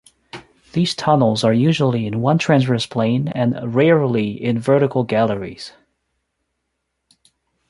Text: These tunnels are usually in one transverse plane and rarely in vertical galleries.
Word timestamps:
These 0.73 0.95
tunnels 0.95 1.43
are 1.43 1.53
usually 1.53 2.07
in 2.07 2.21
one 2.21 2.39
transverse 2.39 2.87
plane 2.87 3.27
and 3.27 3.75
rarely 3.75 4.31
in 4.31 4.57
vertical 4.57 5.03
galleries. 5.03 5.73